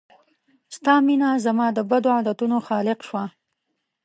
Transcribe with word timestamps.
ستا 0.75 0.93
مينه 1.05 1.29
زما 1.45 1.67
د 1.73 1.79
بدو 1.89 2.09
عادتونو 2.17 2.57
خالق 2.67 2.99
شوه 3.07 3.23